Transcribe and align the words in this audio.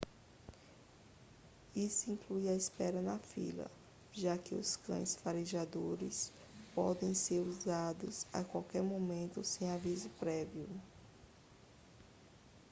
isso 1.75 2.09
inclui 2.09 2.49
a 2.49 2.55
espera 2.55 2.99
na 3.03 3.19
fila 3.19 3.69
já 4.11 4.35
que 4.35 4.59
cães 4.83 5.15
farejadores 5.17 6.33
podem 6.73 7.13
ser 7.13 7.41
usados 7.41 8.25
a 8.33 8.43
qualquer 8.43 8.81
momento 8.81 9.43
sem 9.43 9.69
aviso 9.71 10.09
prévio 10.19 10.67